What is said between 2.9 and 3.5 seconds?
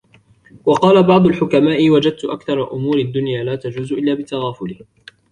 الدُّنْيَا